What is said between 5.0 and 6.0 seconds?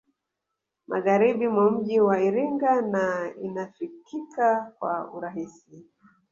urahisi